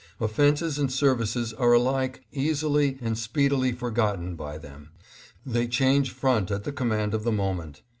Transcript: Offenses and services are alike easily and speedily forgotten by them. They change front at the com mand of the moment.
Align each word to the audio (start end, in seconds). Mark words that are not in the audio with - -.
Offenses 0.19 0.79
and 0.79 0.91
services 0.91 1.53
are 1.53 1.73
alike 1.73 2.25
easily 2.31 2.97
and 3.01 3.15
speedily 3.15 3.71
forgotten 3.71 4.35
by 4.35 4.57
them. 4.57 4.89
They 5.45 5.67
change 5.67 6.09
front 6.09 6.49
at 6.49 6.63
the 6.63 6.71
com 6.71 6.87
mand 6.89 7.13
of 7.13 7.23
the 7.23 7.31
moment. 7.31 7.83